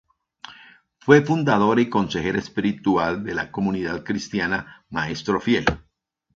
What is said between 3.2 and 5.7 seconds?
de la Comunidad Cristiana Maestro Fiel.